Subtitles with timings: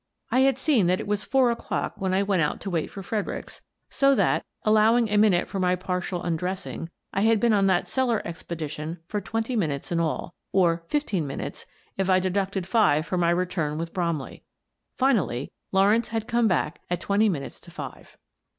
[0.31, 3.03] I had seen that it was four o'clock when I went out to wait for
[3.03, 3.61] Fredericks,
[3.91, 8.19] so that, allowing a minute for my partial undressing, I had been on that cellar
[8.25, 11.67] ex pedition for twenty minutes in all— or fifteen minutes,
[11.97, 14.41] if I deducted five for my return with Brom ley.
[14.97, 18.17] Finally, Lawrence had come back at twenty minutes to five.